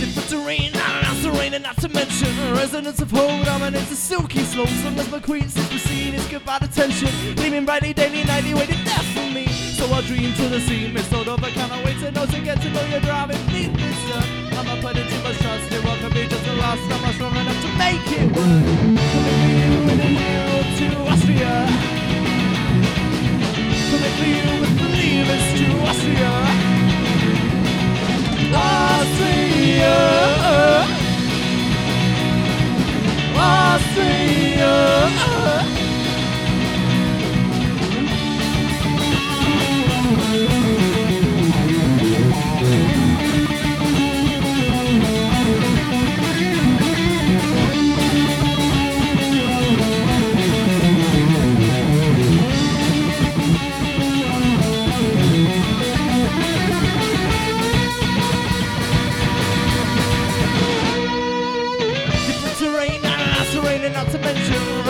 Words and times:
Terrain, 0.00 0.72
ananas 0.72 1.22
terrain, 1.22 1.52
and 1.52 1.62
not 1.62 1.76
to 1.78 1.88
mention 1.90 2.28
residents 2.52 3.02
of 3.02 3.10
Hold 3.10 3.44
dominates 3.44 3.90
the 3.90 3.96
silky 3.96 4.40
slopes. 4.40 4.82
Long 4.82 4.98
as 4.98 5.10
my 5.10 5.20
queen 5.20 5.46
sits 5.48 5.68
between 5.68 6.14
is 6.14 6.26
goodbye 6.26 6.58
attention. 6.62 7.10
Gleaming 7.34 7.66
brightly, 7.66 7.92
daily, 7.92 8.24
nightly, 8.24 8.54
waiting 8.54 8.82
there 8.84 9.04
for 9.12 9.28
me. 9.34 9.46
So 9.46 9.84
I 9.92 10.00
dream 10.02 10.32
to 10.32 10.48
the 10.48 10.60
scene, 10.60 10.94
miss 10.94 11.12
all 11.12 11.28
over, 11.28 11.48
cannot 11.48 11.84
wait 11.84 11.98
to 12.00 12.10
know 12.12 12.24
to 12.24 12.40
get 12.40 12.62
to 12.62 12.70
know 12.70 12.84
you're 12.86 13.00
driving 13.00 13.44
me, 13.48 13.68
mister. 13.68 14.20
I'ma 14.56 14.80
put 14.80 14.96
it 14.96 15.08
too 15.10 15.22
much 15.22 15.36
trust 15.36 15.84
what 15.84 16.00
could 16.00 16.14
be 16.14 16.26
just 16.26 16.44
the 16.44 16.54
last 16.54 16.80
time 16.90 17.04
I'm 17.04 17.14
strong 17.14 17.36
enough 17.36 17.60
to 17.60 17.68
make 17.76 18.12
it 18.12 18.36
work. 18.36 18.79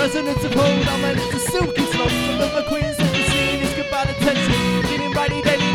Resonance 0.00 0.42
of 0.44 0.54
hold 0.54 0.88
and 1.04 1.20
it's 1.20 1.34
a 1.34 1.38
silky 1.52 1.84
slope. 1.92 2.08
Some 2.08 2.40
of 2.40 2.52
the 2.56 2.64
queens 2.70 2.96
in 2.98 3.10
the 3.12 3.24
scene 3.28 3.60
is 3.60 3.72
goodbye 3.76 4.08
attention. 4.08 4.56
Gleaming 4.88 5.12
brightly, 5.12 5.42
daily, 5.42 5.68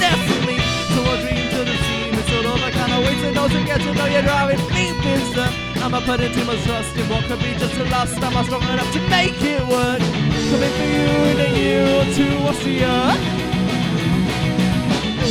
there 0.00 0.20
for 0.28 0.40
me. 0.48 0.56
So 0.92 1.00
I 1.12 1.14
dream 1.20 1.44
to 1.52 1.60
the 1.68 1.76
scene, 1.84 2.14
it's 2.20 2.32
all 2.36 2.46
over, 2.52 2.70
kinda 2.72 2.98
wait 3.04 3.18
to 3.20 3.28
know 3.36 3.48
to 3.52 3.60
get 3.68 3.80
to 3.84 3.92
know 3.92 4.06
you're 4.14 4.24
driving 4.30 4.62
me, 4.72 4.84
mister. 5.04 5.46
I'ma 5.84 6.00
put 6.08 6.20
in 6.24 6.32
too 6.32 6.46
much 6.50 6.62
trust 6.64 6.96
in 6.96 7.06
what 7.12 7.22
could 7.28 7.40
be 7.44 7.52
just 7.60 7.74
the 7.76 7.84
last 7.96 8.16
time 8.20 8.34
I'm 8.34 8.46
strong 8.48 8.62
enough 8.62 8.90
to 8.96 9.00
make 9.16 9.36
it 9.54 9.62
work. 9.74 10.00
Coming 10.50 10.74
for 10.78 10.88
you 10.96 11.08
in 11.30 11.36
a 11.48 11.50
year 11.60 11.84
or 11.98 12.04
two, 12.16 12.34
Austria. 12.48 12.94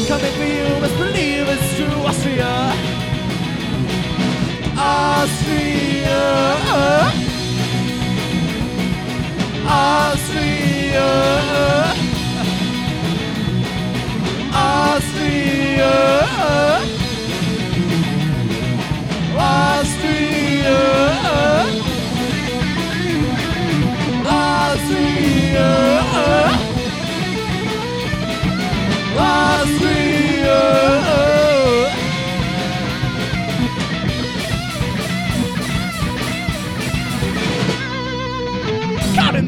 Coming 0.09 0.35
for 0.39 0.49
you, 0.55 0.67
must 0.83 0.97
believe 1.01 1.45
it's 1.55 1.67
true, 1.77 1.99
Austria. 2.09 2.51
Austria. 4.77 5.58
Austria. 14.99 15.38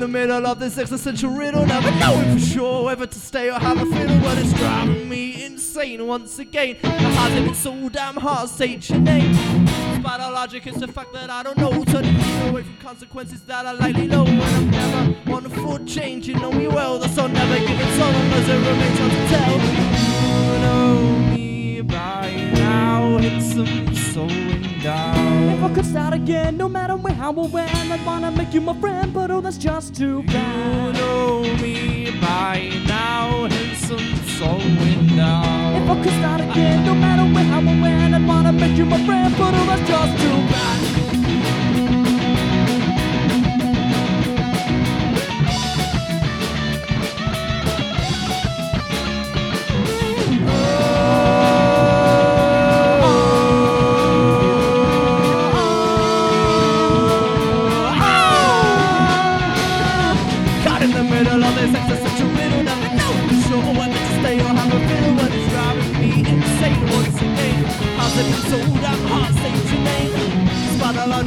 The 0.02 0.08
middle 0.08 0.48
of 0.48 0.58
this 0.58 0.80
existential 0.80 1.30
riddle, 1.30 1.64
never 1.64 1.92
knowing 2.00 2.34
for 2.34 2.44
sure 2.44 2.86
whether 2.86 3.06
to 3.06 3.20
stay 3.20 3.52
or 3.52 3.60
have 3.60 3.78
a 3.78 3.86
fiddle. 3.86 4.20
But 4.22 4.40
it's 4.40 4.52
driving 4.54 5.08
me 5.08 5.46
insane 5.46 6.08
once 6.08 6.40
again. 6.40 6.78
My 6.82 6.90
heart's 6.90 7.36
been 7.36 7.54
so 7.54 7.88
damn 7.90 8.16
hard, 8.16 8.50
state 8.50 8.90
your 8.90 8.98
name. 8.98 9.32
Despite 9.94 10.20
our 10.20 10.32
logic, 10.32 10.66
it's 10.66 10.80
the 10.80 10.88
fact 10.88 11.14
that 11.14 11.30
I 11.30 11.44
don't 11.44 11.56
know. 11.56 11.84
Turning 11.84 12.18
me 12.18 12.50
away 12.50 12.64
from 12.64 12.78
consequences 12.78 13.42
that 13.44 13.68
I 13.68 13.74
likely 13.74 14.08
know. 14.08 14.26
And 14.26 14.42
I'm 14.42 14.72
never 14.72 15.32
one 15.32 15.48
for 15.50 15.78
change, 15.86 16.28
you 16.28 16.34
know 16.34 16.52
me 16.52 16.68
well. 16.68 16.98
That's 16.98 17.16
all 17.20 17.28
never 17.28 17.60
given 17.60 17.88
so 17.94 18.00
long 18.00 18.32
as 18.40 18.50
it 18.50 18.56
remains 18.56 18.98
hard 18.98 19.12
to 19.12 19.28
tell. 19.30 19.54
You 20.48 20.60
know 20.62 21.20
me 21.30 21.82
by 21.82 22.50
now, 22.56 23.18
it's 23.20 23.54
some 23.54 23.91
slowing 24.12 24.80
down. 24.84 25.44
If 25.50 25.64
I 25.64 25.74
could 25.74 25.86
start 25.86 26.14
again, 26.14 26.58
no 26.58 26.68
matter 26.68 26.96
where, 26.96 27.14
how, 27.14 27.34
or 27.34 27.48
when, 27.48 27.70
I'd 27.70 28.06
wanna 28.06 28.32
make 28.32 28.54
you 28.54 28.62
my 28.62 28.78
friend, 28.80 29.14
but 29.14 29.32
oh, 29.32 29.42
that's 29.42 29.58
just 29.58 29.96
too 29.96 30.24
bad. 30.24 30.96
You 30.96 31.02
know 31.02 31.42
me 31.62 32.12
by 32.20 32.72
now, 32.88 33.48
handsome 33.48 34.16
slowing 34.38 35.08
down. 35.16 35.76
If 35.82 35.90
I 35.90 36.04
could 36.04 36.14
start 36.22 36.42
again, 36.42 36.86
no 36.86 36.94
matter 36.94 37.24
where, 37.34 37.44
how, 37.46 37.60
or 37.60 37.78
when, 37.84 38.14
I'd 38.14 38.28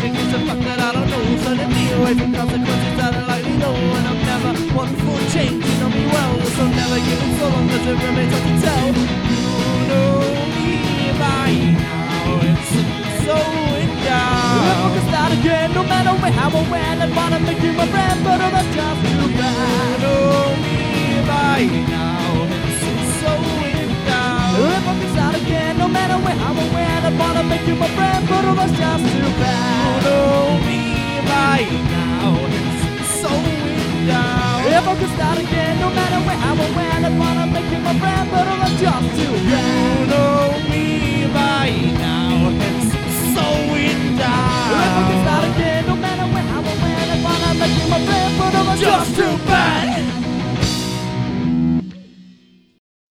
The 0.05 0.11
it's 0.11 0.35
a 0.37 0.41
fact 0.45 0.61
that 0.69 0.81
I 0.85 0.93
don't 0.93 1.09
know, 1.09 1.25
turning 1.49 1.73
me 1.73 1.89
away 1.97 2.13
from 2.13 2.37
consequences 2.37 2.95
that 3.01 3.17
I 3.17 3.25
likely 3.25 3.57
know, 3.57 3.73
and 3.73 4.05
I'm 4.05 4.21
never 4.21 4.53
one 4.77 4.93
for 5.01 5.17
change. 5.33 5.65
You 5.65 5.77
know 5.81 5.89
me 5.89 6.05
well, 6.13 6.45
so 6.45 6.69
never 6.69 7.01
give 7.01 7.21
it 7.25 7.33
so 7.41 7.49
long 7.49 7.65
as 7.73 7.85
it 7.89 7.97
remains 8.05 8.33
hard 8.37 8.45
to 8.45 8.55
tell. 8.61 8.89
You 9.33 9.49
know 9.89 10.21
me 10.61 11.09
by 11.17 11.57
now, 11.73 12.37
it's 12.53 12.69
slowing 13.25 13.93
If 13.97 14.05
I 14.05 14.77
down. 14.77 14.93
could 14.93 15.09
start 15.09 15.33
again, 15.41 15.73
no 15.73 15.83
matter 15.89 16.13
where, 16.21 16.37
how, 16.37 16.53
or 16.53 16.65
when, 16.69 17.01
I'd 17.01 17.09
wanna 17.17 17.24
Wanna 27.65 27.77
you 27.77 27.81
my 27.81 27.89
friend, 27.97 28.29
but 28.29 28.45
oh, 28.45 28.55
that's 28.55 28.73
just 28.77 29.05
too 29.11 29.23
bad. 29.41 30.05
know 30.05 30.59
me 30.69 30.81
by 31.25 31.65
now. 31.97 32.37
It's 32.53 33.21
slowing 33.21 34.07
down. 34.07 34.67
If 34.69 34.87
I 34.87 34.95
could 35.01 35.09
start 35.17 35.39
again, 35.39 35.81
no 35.81 35.89
matter 35.89 36.21
where, 36.27 36.37
or 36.61 36.71
when, 36.77 37.05
I'd 37.07 37.19
wanna 37.19 37.47
make 37.47 37.71
you 37.73 37.79
my 37.79 37.99
friend, 37.99 38.31
but 38.31 38.47
oh, 38.47 38.59
that's 38.61 38.81
just 38.81 39.17
too 39.17 39.33
bad. 39.49 39.79
You 39.79 39.84